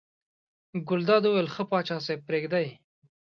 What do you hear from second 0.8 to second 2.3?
ګلداد وویل ښه پاچا صاحب